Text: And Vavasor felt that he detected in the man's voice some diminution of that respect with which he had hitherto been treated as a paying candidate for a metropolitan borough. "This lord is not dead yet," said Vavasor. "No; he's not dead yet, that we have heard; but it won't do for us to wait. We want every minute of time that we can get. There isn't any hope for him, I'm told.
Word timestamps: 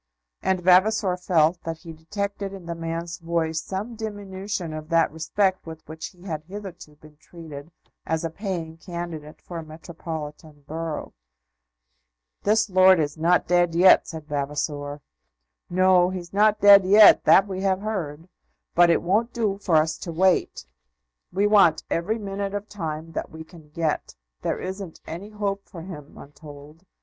And 0.41 0.59
Vavasor 0.61 1.15
felt 1.15 1.61
that 1.63 1.77
he 1.77 1.93
detected 1.93 2.53
in 2.53 2.65
the 2.65 2.73
man's 2.73 3.19
voice 3.19 3.61
some 3.61 3.93
diminution 3.95 4.73
of 4.73 4.89
that 4.89 5.11
respect 5.11 5.63
with 5.67 5.87
which 5.87 6.07
he 6.07 6.23
had 6.23 6.43
hitherto 6.45 6.95
been 6.95 7.17
treated 7.17 7.69
as 8.03 8.25
a 8.25 8.31
paying 8.31 8.77
candidate 8.77 9.39
for 9.43 9.59
a 9.59 9.63
metropolitan 9.63 10.63
borough. 10.67 11.13
"This 12.41 12.67
lord 12.67 12.99
is 12.99 13.15
not 13.15 13.45
dead 13.45 13.75
yet," 13.75 14.07
said 14.07 14.25
Vavasor. 14.27 15.01
"No; 15.69 16.09
he's 16.09 16.33
not 16.33 16.59
dead 16.59 16.83
yet, 16.83 17.23
that 17.25 17.47
we 17.47 17.61
have 17.61 17.81
heard; 17.81 18.27
but 18.73 18.89
it 18.89 19.03
won't 19.03 19.31
do 19.33 19.59
for 19.59 19.75
us 19.75 19.99
to 19.99 20.11
wait. 20.11 20.65
We 21.31 21.45
want 21.45 21.83
every 21.91 22.17
minute 22.17 22.55
of 22.55 22.67
time 22.67 23.11
that 23.11 23.29
we 23.29 23.43
can 23.43 23.69
get. 23.69 24.15
There 24.41 24.59
isn't 24.59 24.99
any 25.05 25.29
hope 25.29 25.69
for 25.69 25.83
him, 25.83 26.17
I'm 26.17 26.31
told. 26.31 26.87